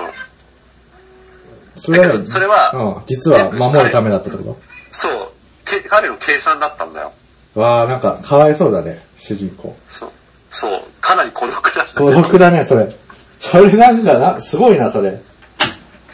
[1.76, 4.58] それは、だけどそれはうん、実は守るためだったってこ
[4.92, 5.41] そう、け
[5.90, 7.12] 彼の計算だったんだよ。
[7.54, 9.76] とわあ、なんか、かわいそうだね、主人公。
[9.88, 10.12] そう。
[10.52, 10.82] そう。
[11.02, 12.96] かなり孤独なんだ孤独だね、それ。
[13.40, 15.20] それなんだな、すごいな、それ。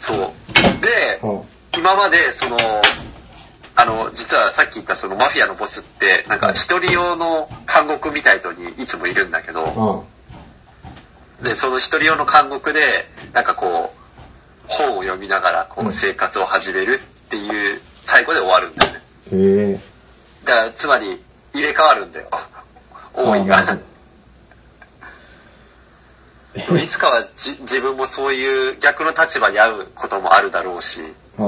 [0.00, 0.18] そう。
[0.80, 1.42] で、うん。
[1.76, 2.56] 今までその、
[3.76, 10.04] あの、実はさっき言ったそのマフィアのボスって、なんか一人用の監獄みたいのにいつもいるんだけど、
[11.40, 11.44] うん。
[11.44, 12.80] で、その一人用の監獄で、
[13.32, 13.98] なんかこう、
[14.66, 19.00] 本を読みながらこうんう生活を始めるっていう最後で終わるんだよね。
[19.32, 19.80] へえ。
[20.44, 21.22] だから、つまり、
[21.54, 22.28] 入れ替わるんだよ。
[23.14, 23.78] 王位が。
[26.54, 31.00] いつかはじ自分もそういう逆の立場に遭うこともあるだろうし、
[31.38, 31.44] ああ。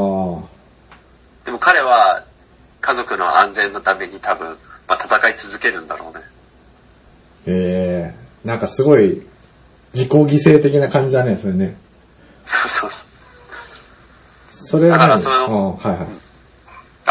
[1.45, 2.25] でも彼は
[2.81, 6.25] 家族の安全のために多分、まあ、戦い続けるんだろうね。
[7.47, 9.23] ええなんかすごい、
[9.93, 11.77] 自己犠牲的な感じだね、それね。
[12.47, 13.11] そうそうそう。
[14.51, 16.09] それはだから何そのうん、はいはい。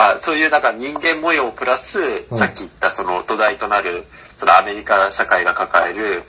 [0.02, 2.00] あそういうなんか人間模様プラス、
[2.32, 4.06] うんさっき言ったその土台となる、
[4.38, 6.24] そのアメリカ社会が抱える、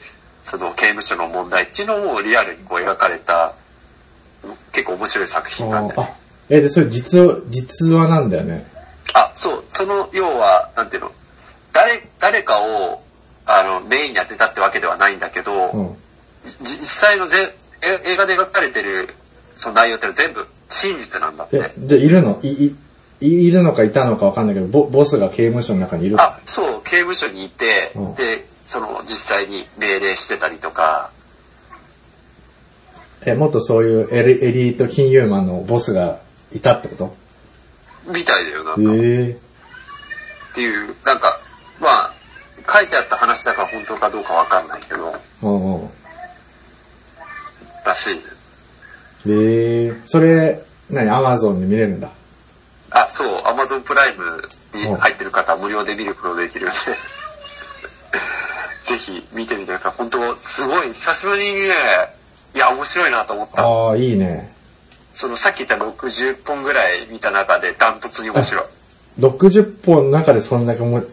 [0.44, 3.54] その刑務所の問題っていうのをリアルにこう描かれた、
[4.72, 6.08] 結構面白い作品なんだよね。
[6.10, 6.16] あ、
[6.48, 8.66] え、で、それ実話、実話なんだよね。
[9.14, 11.12] あ、そう、その要は、なんていうの、
[11.72, 13.02] 誰、誰かを、
[13.46, 15.96] あの、メインに当てたってわけではないんだけど、うん。
[16.44, 19.14] じ実際のぜえ映画で描かれてる
[19.54, 21.56] その内容ってのは全部真実なんだって。
[21.58, 22.40] え、じゃあいるの？
[22.42, 22.76] い、い、
[23.20, 31.10] いいるのかいたのかわかんないけど、ボボスが刑務所の中にいるあ、そう、刑務所にいて、うんで、その実際に命令してたりとか、
[33.26, 36.20] え、もっとそういうエリエリート金融マンのボスが
[36.52, 37.14] いたってこと？
[38.10, 38.80] みたいだよ、なんか。
[38.94, 39.36] ええ
[40.52, 41.38] っていう、なんか、
[41.78, 42.12] まあ、
[42.66, 45.90] 書いてあった話だから本当かどうかわかんないけど、うんうん。
[47.84, 48.20] らしいね。
[49.26, 51.10] ええそれ、何？
[51.10, 52.10] アマゾンで見れるんだ。
[52.90, 54.42] あ、そう、アマゾンプライム
[54.74, 56.74] に入ってる方は無料で見ることができるんで、
[58.84, 59.92] ぜひ見てみてください。
[59.96, 61.60] 本当すごい、久しぶりにね、
[62.54, 63.62] いや、面白いなと思った。
[63.64, 64.52] ああ、いいね。
[65.14, 68.64] そのさっき言った60本ぐらい見た中でダントツに面白い。
[69.20, 71.08] 60本の中でそんだけもう、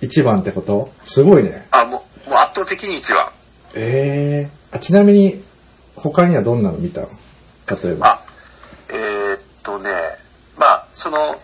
[0.00, 0.90] 一番ってこと？
[1.06, 1.66] すごいね。
[1.70, 3.28] あ、もう、もう圧倒的に一番。
[3.74, 5.44] ええあ、ちなみに、
[5.96, 7.02] 他にはどんなの見た？
[7.02, 7.08] の
[7.82, 8.06] 例えば。
[8.08, 8.20] あ、
[8.88, 10.16] えーっとね、まあ、
[11.00, 11.40] その、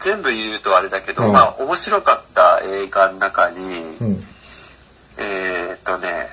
[0.00, 3.58] 全部言うとあれだけど、うんまあ、面白かった映画の中に、
[4.00, 4.24] うん。
[5.16, 6.26] えーっとね、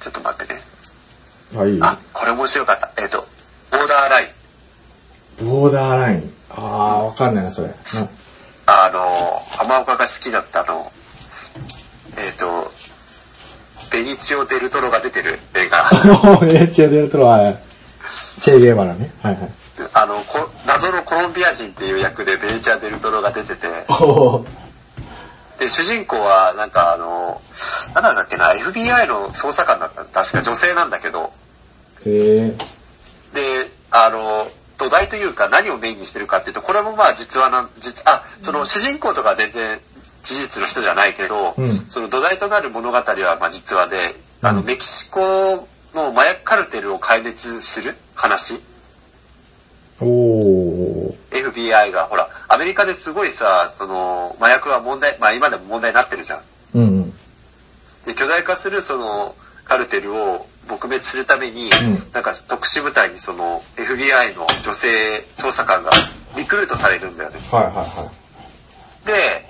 [0.00, 0.60] ちょっと待ってね。
[1.56, 2.92] あ、いいあ、これ面白かった。
[3.00, 3.18] えーっと、
[3.70, 4.24] ボーダーライ
[5.40, 5.46] ン。
[5.48, 6.32] ボーダーライン。
[6.50, 7.70] ああ、わかんないな、それ。
[8.66, 10.90] あの、浜岡が好きだったあの、
[12.16, 12.72] えーっと、
[13.92, 15.86] ベニチオ・デルトロが出てる映画。
[15.86, 15.92] あ
[16.42, 17.54] え、チェデルトロは、
[18.40, 19.12] チェゲーバラね。
[19.22, 19.65] はいはい。
[21.36, 23.68] ビア人っていう役でベニチア・デルトロが出てて、
[25.58, 27.40] で、主人公は、なんかあの、
[27.94, 30.04] なんだっけな、FBI の捜査官だった。
[30.04, 31.32] 確か女性なんだけど、
[32.04, 32.50] へえ。
[33.34, 39.78] で、あの、土台というか何をメインにしてるかっていうと、これもまあ実話なん、実、あ、その主人公とかは全然
[40.22, 45.20] 事実の人じゃないけど、うんその土台となる物語はまあ実話で、あの、うんメキシコ
[45.94, 48.60] の麻薬カルテルを壊滅する話
[50.00, 51.16] おー。
[51.30, 56.42] FBI が、ほら、アメリカですごいさ、その、麻薬は問題、まあ今でも問題になってるじゃん。
[56.74, 57.10] うんうん。
[58.04, 64.88] で、巨大化するその、カルテルを撲滅するために、うんなんか特殊部隊にその、FBI の女性
[65.36, 65.90] 捜査官が
[66.36, 67.38] リクルートされるんだよね。
[67.50, 68.10] はいはいは
[69.04, 69.48] で、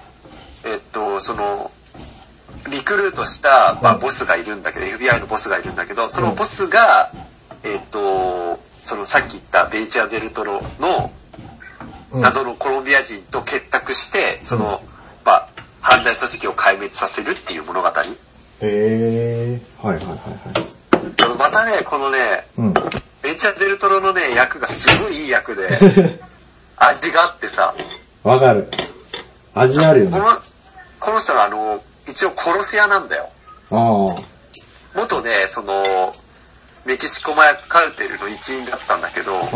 [0.64, 1.70] えっと、その、
[2.70, 7.12] リクルートした、まあ、ボスがいるんだけど、FBI のボスがいるんだけど、そのボスが、
[7.62, 11.10] えっと、そのさっき言ったベイチア・デルトロの、
[12.12, 14.80] 謎のコロンビア人と結託して、その、
[15.24, 15.48] まあ、
[15.80, 17.88] 犯罪組織を壊滅させるっていう物語。
[17.88, 17.92] へ
[18.62, 19.60] え。
[19.82, 21.36] はいはいはいはい。
[21.36, 22.74] またね、このね、うん。
[23.22, 25.68] ベンチャーデルトロのね、役がすごいいい役で、
[26.78, 27.74] 味があってさ、
[28.22, 28.70] わかる。
[29.52, 30.12] 味あるよね。
[30.12, 30.26] この、
[31.00, 33.30] この人はあの、一応殺し屋なんだよ。
[33.72, 34.22] ああ。
[34.94, 36.14] 元ね、その、
[36.86, 39.46] メキシコ麻薬カルテルの一員だったんだけど、あ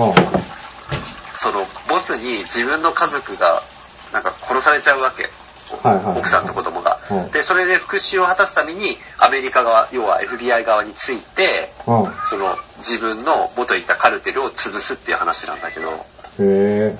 [1.38, 3.62] その、ボスに自分の家族が、
[4.12, 5.30] なんか殺されちゃうわけ。
[6.18, 7.30] 奥さんと子供がうん。
[7.30, 15.94] で、それで復讐を果たすために、アメリカ側、要は FBI 側について、その、自分の元いたカルテルを潰すっていう話なんだけど、へ
[16.40, 16.98] え。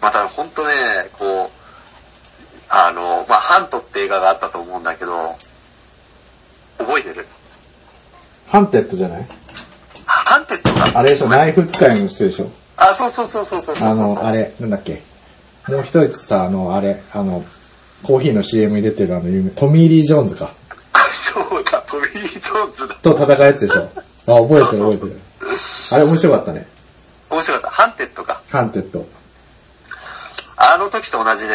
[0.00, 1.60] また本当ね、こう、
[2.70, 5.36] あの、まあ、ハントって映画があったと思うんだけど、
[6.78, 7.26] 覚えてる？
[8.50, 9.26] ハンテッドじゃない？
[10.06, 12.50] ハンテッドがあれでしょ、ナイフ使いの人でしょ？
[12.76, 13.76] あ、そうそうそうそうそう。
[13.88, 15.02] あの、あれ、なんだっけ？
[15.68, 17.44] もう一つさ、あの、あれ、あの、
[18.02, 20.52] コーヒーの CM に出てるあの有名、トミー・リー・ジョーンズか。
[20.92, 22.94] あ、そうだ、トミー・リー・ジョーンズだ。
[22.96, 23.82] と戦うやつでしょ？
[24.26, 25.20] あ、覚えてる覚えてる。
[25.92, 26.66] あれ面白かったね。
[27.30, 27.70] 面白かった。
[27.70, 28.42] ハンテッドか。
[28.50, 29.06] ハンテッド。
[30.56, 31.54] あの時と同じで、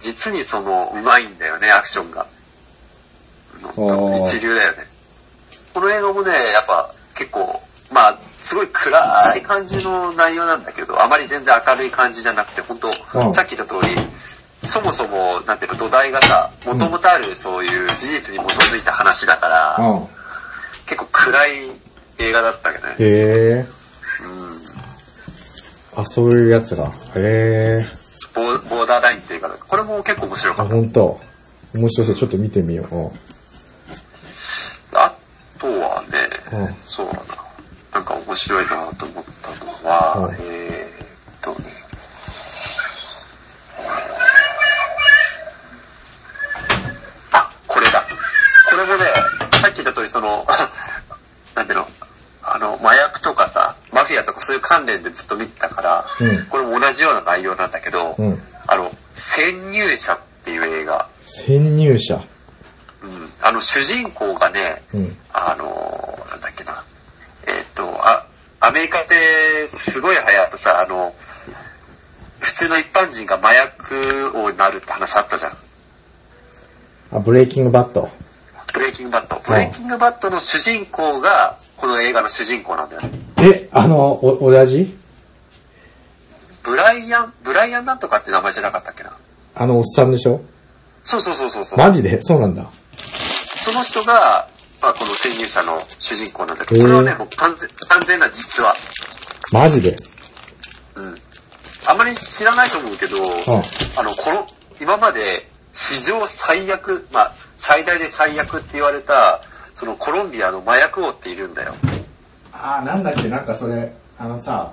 [0.00, 2.26] 実にその、うまいんだよね、アクションが。
[3.60, 4.86] 一流だよね。
[5.78, 7.62] この映画もね、やっぱ結構、
[7.92, 13.94] まあ、すごい暗い感じの内容なんだけど、あまり全然明るい感じじゃなくて、本当、うんさっき言った通り、
[14.66, 20.06] そもそも、なんていうの、土台がさ、もともとあるそういう事実に基づいた話だから、うん。
[20.86, 21.50] 結構暗い
[22.18, 22.94] 映画だったけどね。
[22.94, 23.66] へえ。
[25.94, 26.00] うん。
[26.02, 26.86] あ、そういうやつが。
[26.86, 27.86] へえ。
[28.34, 30.74] ボーボーダーラインって映画だこれも結構面白あ、かった。
[30.74, 31.20] ほんと。
[31.72, 32.16] 面白そう。
[32.16, 32.96] ちょっと見てみよう。
[32.96, 33.10] うん
[34.92, 35.14] あ
[35.60, 36.08] とはね、
[36.52, 37.20] うんそうだな。
[37.92, 41.68] なんか面白いなと思ったのは、うんえーっとね。
[47.32, 48.04] あ、これだ。
[48.70, 49.04] これもね、
[49.52, 50.46] さっき言った通りその、
[51.54, 51.88] なんていうの、
[52.42, 62.20] あの、麻薬とかさ、マフィアとかそういう関連でずっと見てたから、うんこれも同じような内容なんだけど、うんあの、潜入者っていう映画、潜入者。
[63.40, 65.16] うん、あの主人公がね、うん。
[65.32, 66.84] あのーなんだっけな。
[67.46, 68.26] えっ、と、あ、
[68.60, 71.14] アメリカってすごい流行ったさ、あの、
[72.40, 75.56] 普通の一般人が麻薬王になるって話あったじゃん。
[77.12, 78.08] あ、ブレイキングバッド。
[78.74, 79.40] ブレイキングバッド。
[79.46, 83.10] ブレイキングバッドの主人公が、この映画の主人公なんだよね。
[83.38, 84.96] え、あの、お、親父？
[86.62, 89.16] ブライアン、ブライアンなんとかって名前じゃなかったっけな。
[89.54, 90.42] あのおっさんでしょ？
[91.02, 91.78] そうそうそうそうそう。
[91.78, 92.20] マジで？
[92.20, 92.66] そうなんだ。
[93.58, 94.48] その人が、
[94.80, 98.74] まあ、この潜入者の主人公なんだけど、これはね、もう完全完全な実話。
[99.52, 99.96] マジで？
[100.94, 101.18] うん。
[101.86, 103.16] あまり知らないと思うけど、
[103.96, 104.46] あの、この、
[104.80, 109.42] 今まで史上最悪、まあ、最大で最悪って言われた、
[109.74, 111.74] そのコロンビアの麻薬王っているんだよ。
[112.52, 114.72] あー、なんだっけ、なんかそれ、あのさ、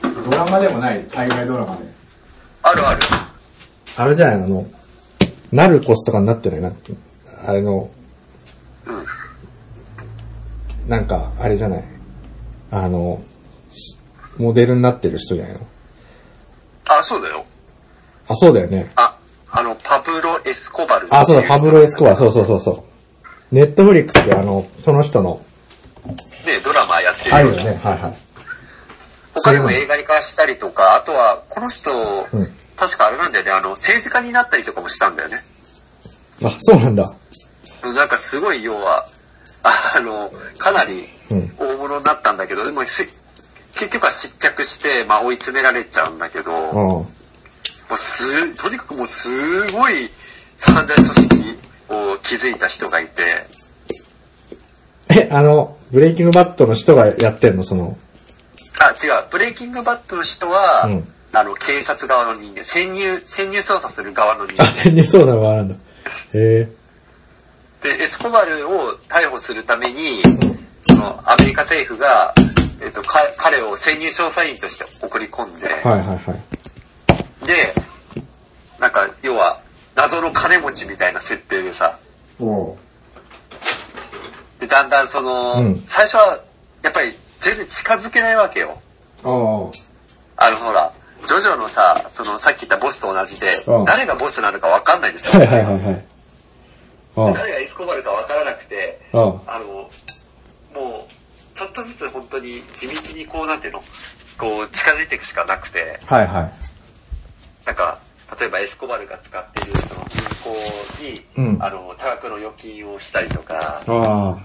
[0.00, 1.82] ドラマでもない、海外ドラマで。
[2.62, 3.00] あるある。
[3.96, 4.44] あれじゃないの？
[4.44, 4.66] あの、
[5.52, 6.60] ナルコスとかになってない？
[6.60, 6.72] な。
[7.46, 7.90] あれの、
[8.86, 9.04] うん。
[10.88, 11.84] なんか、あれじゃない？
[12.70, 13.22] あの、
[13.72, 13.98] し
[14.38, 15.60] モデルになってる人じゃないの？
[16.88, 17.44] あ、そうだよ。
[18.28, 18.90] あ、そうだよね。
[18.96, 19.16] あ、
[19.50, 21.08] あの、パブロ・エスコバル。
[21.14, 22.84] あ、そうだ、パブロ・エスコバ、そうそうそうそ
[23.52, 23.54] う。
[23.54, 25.44] ネットフリックスであの、その人の、
[26.04, 28.14] ね、ドラマやってるあるよね、はいはい。
[29.34, 31.90] 他にも映画化したりとか、あとは、この人、
[32.32, 35.44] うん確かあれなんだよね、あの、政治家になったりとかもしたんだよね。
[36.42, 37.14] あ、そうなんだ。
[37.92, 39.06] なんかすごい要は、
[39.62, 43.04] あの、かなりうん大物になったんだけど、でもせ
[43.74, 47.94] 結局は失脚して、まあ追い詰められちゃうんだけど、もうん。
[47.94, 50.10] うす、とにかくもうすごい
[50.60, 51.58] 犯罪組織
[51.90, 53.46] を築いた人がいて、
[55.10, 57.62] え、あの、ブレイキングバットの人がやってんの？
[57.62, 57.96] その、
[58.80, 64.92] あ、違う、ブレイキングバットの人は、うんあの、警察側の人間、潜入、潜入捜査する側の人あ、間。
[64.92, 65.74] ね、そうなのがあるんだ。
[65.74, 65.78] へ
[66.34, 66.68] え。
[67.84, 70.22] で、エスコバルを逮捕するために、
[70.80, 72.34] その、アメリカ政府が、
[72.80, 76.14] えっ、と、か彼を潜入調査員として送り込んで、はいはいは
[77.42, 77.46] い。
[77.46, 77.74] で、
[78.80, 79.60] なんか、要は、
[79.94, 81.98] 謎の金持ちみたいな設定でさ、
[82.40, 82.76] お
[84.58, 86.42] でだんだんその、うん最初は、
[86.82, 88.78] やっぱり全然近づけないわけよ。
[89.22, 89.70] お
[90.36, 90.90] あの、ほら、
[91.26, 95.38] ジョジョのさ、その、さっき言ったボスと同じでうん、誰がボスなのかわかんないでしょ。
[95.38, 96.04] はいはいはいはい。
[97.16, 99.66] お誰がエスコバルかわからなくて、おあの、
[100.74, 103.84] もう、ちょっとずつ本当に地道にこうなんていうの、
[104.38, 106.52] こう、近づいていくしかなくて、はいはい。
[107.66, 108.00] なんか、
[108.38, 110.22] 例えばエスコバルが使っているその銀
[111.36, 114.38] 行に、うんあの、多額の預金をしたりとか、あ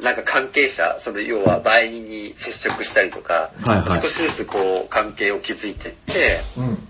[0.00, 6.60] なんか関係者、その要は売人に接触したりとか、はいはい少しずつこう関係を築いていって、あ。
[6.60, 6.88] うん。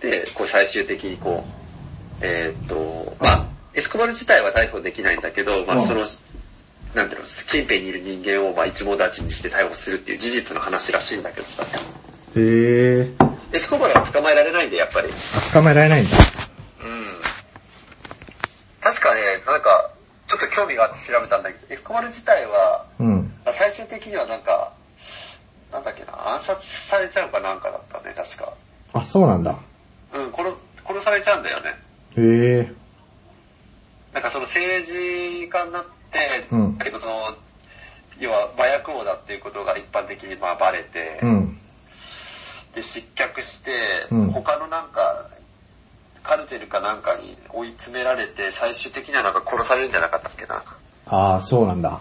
[0.00, 3.46] で、こう最終的にこう、えーっと、まあ、
[3.78, 6.04] エスコバル自体は逮捕できないんだけど、まうんあその、
[6.94, 11.68] なんていうの、近辺にいる人間をまあ一網立ちにして逮捕するっていう事実の話らしいんだけどさ、へ
[12.36, 13.12] え。
[13.52, 15.06] エスコバルは捕まえられないんで、やっぱり。
[15.06, 15.14] うん。
[15.14, 16.16] あ、捕まえられないんだ。
[18.80, 19.92] 確かね、なんか、
[20.26, 23.32] ちょっと興味があって調べたんだけど、エスコバル自体は、うん。
[23.44, 24.72] まあ最終的にはなんか、
[25.70, 28.52] なんだっけな、暗殺されちゃうかなんかだったね、確か。
[28.94, 29.56] あ、そうなんだ。
[30.14, 31.76] うん、殺、殺されちゃうんだよね。
[32.16, 32.77] へえ。
[34.18, 37.36] なんかその政治家になって、うんだけどその、
[38.18, 41.56] 要は麻薬王だっていうことが一般的にまあバレて、うん。
[42.74, 43.70] で、失脚して、
[44.10, 45.30] うん他のなんか、
[46.24, 50.64] カルテルかなんかに追い詰められて、最終的にはなんか殺されるんじゃなかったっけな。
[51.06, 52.00] ああ、そうなんだ。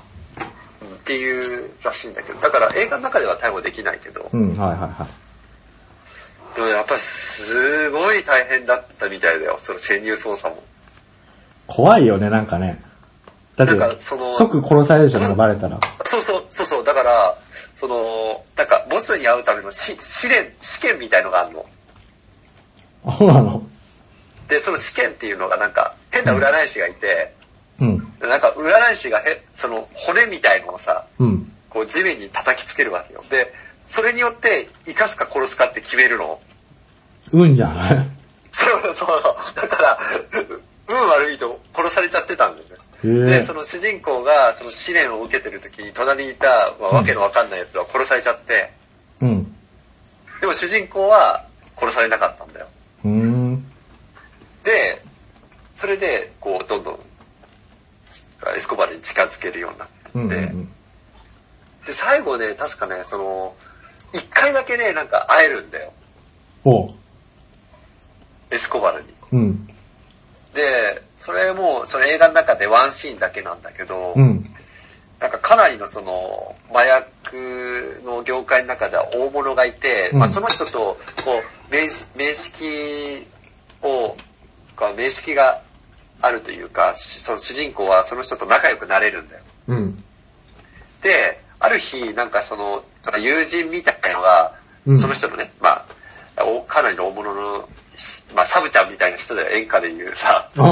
[0.82, 6.55] うんっていうらしいんだけど、だから映画の中では逮捕できないけど、うん、はいはいはい。
[6.55, 10.63] でもやっぱりすごい大変だったみたいだよ、その潜入捜査も。
[11.68, 12.82] 怖いよね、なんかね。
[13.55, 15.80] だってなんかその、即殺されるじゃん、バレたら。
[16.05, 17.38] そうそう、そうそう、だから、
[17.76, 21.65] その、なんか、ボスに会うためのし試練、試験みたいのがあるの。
[23.05, 23.63] あそうなの
[24.47, 27.34] で、その試験っていうのがなんか、変な占い師がいて、
[27.80, 28.13] うん。
[28.20, 31.51] なんか占い師がへ、その骨みたいのをさ、うん。
[31.70, 33.24] こう地面に叩きつけるわけよ。
[33.30, 33.53] で、
[33.89, 36.39] それによって生かすか殺すかって決めるの。
[37.32, 38.07] 運じゃない
[38.51, 39.09] そうそう。
[39.55, 39.99] だから、
[40.88, 42.78] 運悪いと殺されちゃってたんだよね。
[43.30, 48.72] で、その主人公がその試練を受けてる時に隣にいた、まあ、わけのわかんないやつは殺されちゃって、
[49.22, 49.56] うん。
[50.42, 51.46] でも主人公は
[51.78, 52.68] 殺されなかったんだよ。
[53.06, 53.66] うーん。
[54.64, 55.02] で、
[55.76, 57.00] それで、こう、どんどん、
[58.56, 60.66] エスコバルに近づけるようになってうんうんうん。
[61.86, 63.56] で、最後ね、確かね、その、
[64.14, 65.94] 一回だけね、なんか会えるんだよ。
[66.66, 66.92] おう。
[68.50, 69.10] エスコバルに。
[69.34, 69.70] うん。
[70.58, 74.43] で、それも、その映画の中でワンシーンだけなんだけど、うん。
[75.20, 83.28] なんかかなりのその、麻薬の業界の中では大物がいて、うんまあその人と、こう、面識面識
[83.84, 84.18] を、
[84.76, 85.62] か面識が
[86.22, 89.43] あるというか、しその主人公はその人と仲良くなれるんだよ。
[89.68, 90.03] うん。
[91.03, 92.84] で、ある日、なんかその、
[93.20, 94.53] 友人みたいなのが、
[94.88, 95.86] うんその人のね、ま
[96.36, 97.70] あ、おかなりの大物の、
[98.36, 100.49] まあ、サブちゃんみたいな人だよ、演歌で言うさ。
[100.57, 100.65] な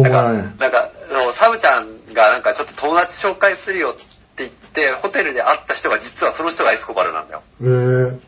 [0.00, 0.22] んか。
[0.58, 0.90] なんか、
[1.32, 4.04] サブちゃんがなんかちょっと友達紹介するよって
[4.38, 7.42] 言って、ホテルで会った人が実はその人がエスコバルなんだよ。
[7.62, 8.18] へえ。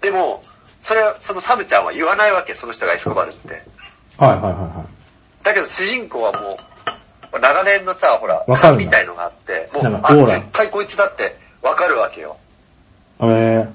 [0.00, 0.42] でも、
[0.80, 3.62] それ、そのサブちゃんは言わないわけ、その人がエスコバルって。
[4.18, 4.84] はいはいはいは
[5.42, 6.58] だけど主人公はも
[7.32, 12.36] う、長年のさ、ほら、勘みたいのがあって、もう、あ、絶対こいつだってわかるわけよ。
[13.20, 13.26] い。
[13.26, 13.68] へえ。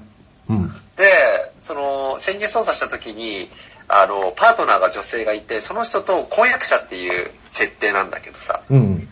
[0.48, 0.68] うん。
[0.96, 3.50] で、その、潜入捜査した時に、
[3.94, 8.62] あの、パートナーが女性がいて、その人と婚約者っていう設定なんだけどさ。
[8.70, 9.08] うん。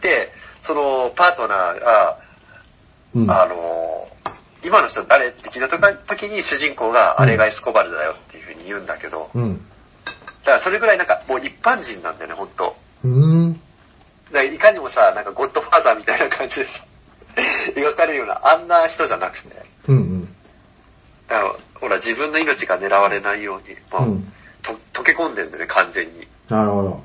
[0.00, 2.18] で、その、パートナーが、
[3.14, 3.30] うん。
[3.30, 4.08] あの、
[4.62, 9.56] 今の人誰って聞いた時に主人公が、あれがエスコバルだよっていうふうに言うんだけど、うん。
[9.56, 10.12] だ
[10.44, 13.52] からそれぐらいなんかもう一般人なんだよね、本当うーん。
[13.54, 13.62] だか
[14.34, 16.84] らいかにもさ、なんかゴッドファーザーみたいな感じでさ、
[17.74, 19.48] 描かれるような、あんな人じゃなくて、
[19.88, 20.36] うんうん。
[21.94, 24.32] ら自分の命が狙われないように、まあうん
[24.62, 26.26] と溶け込んでるんだよね、完全に。
[26.48, 27.04] なるほど。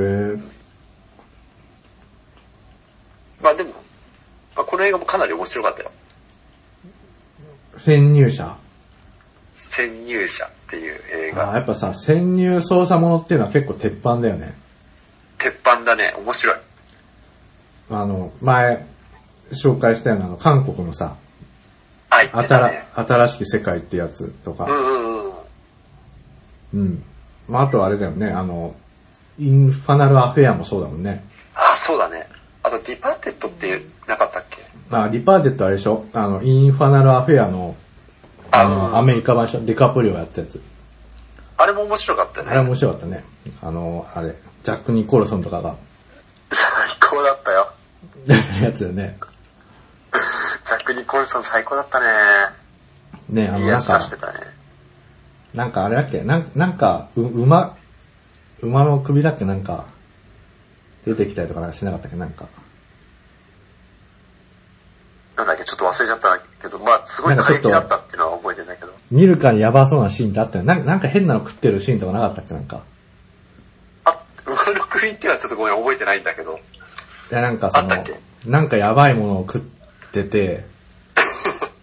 [0.00, 0.38] へえ。
[3.40, 3.70] まあでも、
[4.56, 5.92] まあ、この映画もかなり面白かったよ。
[7.78, 8.56] 潜入者？
[9.54, 11.58] 潜入者っていう映あ画。
[11.58, 14.54] やっぱさ、潜入捜査ものっていうのは結構鉄板だよね。
[15.38, 16.56] 鉄板だね、面白い。
[17.90, 18.84] あの、前、
[19.52, 21.14] 紹介したようなあの、韓国のさ、
[22.16, 22.86] あ、言ってた新ね。
[22.94, 25.32] 新しき世界ってやつとか、うんうんうん。
[26.74, 27.02] うん。
[27.48, 28.74] まあ、あとあれだよね、あの、
[29.38, 31.24] インファナルアフェアもそうだもんね。
[31.54, 32.26] あ、そうだね。
[32.62, 34.62] あと、ディパーテッドってなかったっけ？
[34.90, 36.04] あ、ディパーテッドあれでしょ？
[36.12, 37.76] あの、インファナルアフェアの、
[38.50, 40.60] あの、アメリカ版ディカプリオやったやつ。
[41.58, 42.66] あれも面白かったよあれね。
[42.68, 43.24] 面白かったね。
[43.62, 45.76] あの、あれ、ジャック・ニコルソンとかが、
[46.52, 46.68] 最
[47.10, 47.72] 高だったよ。
[48.62, 49.18] やつだよね。
[50.66, 52.06] ジャック・ニコルソン最高だったね。
[53.28, 54.00] ね、あの、なんか。
[55.54, 56.22] なんかあれだっけ？
[56.22, 57.76] なんなんか、う、馬、
[58.60, 59.44] 馬の首だっけ？
[59.44, 59.86] なんか、
[61.06, 62.16] 出てきたりとかしなかったっけ？
[62.16, 62.46] なんか。
[65.36, 66.40] なんだっけ、ちょっと忘れちゃったな。
[66.60, 68.92] けど、まあ、すごい過激だったっていうのは覚えてんだけど。
[69.12, 70.64] 見るからにやばそうなシーンってあったよ。
[70.64, 72.54] なんかなんか変なの食ってるシーンとかなかったっけ？
[72.54, 72.82] なんか。
[74.04, 76.58] あ、馬の首っていうのはちょっとごめん、覚えてないんだけど。
[77.30, 77.88] いや、なんかその
[78.46, 79.75] なんかやばいものを食って
[80.24, 80.64] て、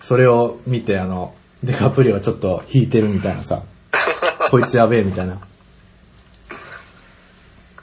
[0.01, 3.63] それを見てあの、デカプリオはちょっと引いてるみたいなさ、
[4.51, 5.39] こいつやべえみたいな。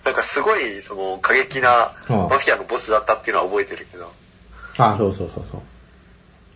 [0.05, 4.11] なんかすごい、その、過激なうんマフィアのボスだったっていうのは覚えてるけど。
[4.79, 5.61] あ、そうそうそうそう。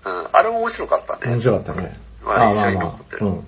[0.04, 0.28] うん。
[0.32, 1.34] あれも面白かったね。
[1.34, 1.98] 面白かったね。
[2.24, 3.46] まあ印象に残ってるうん。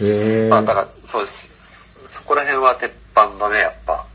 [0.00, 0.48] へえ。
[0.48, 1.98] まあ、だから、そうです。
[2.06, 4.06] そこら辺は鉄板だね、やっぱ。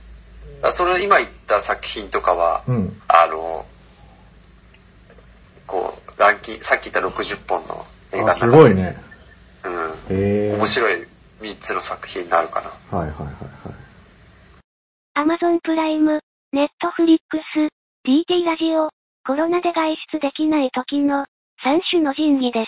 [0.72, 3.02] それ今言った作品とかは、うん。
[3.08, 3.66] あの、
[5.72, 8.76] こう、ランキング、さっき言った60本の映画あ、すごい。
[8.76, 8.94] ね。
[9.64, 10.18] うん。
[10.18, 10.54] へえ。
[10.54, 11.08] 面白い
[11.40, 12.98] 3つの作品になるかな。
[12.98, 13.76] はいはいはいはい。
[15.14, 16.20] アマゾンプライム、
[16.52, 17.72] ネットフリックス、
[18.06, 18.90] DT ラジオ、
[19.26, 21.24] コロナで外出できない時の
[21.64, 22.68] 3種の神器です。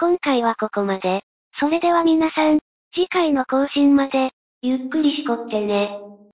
[0.00, 1.22] 今回はここまで。
[1.60, 2.58] それでは皆さん、
[2.92, 4.30] 次回の更新まで、
[4.62, 5.90] ゆっくりしこってね。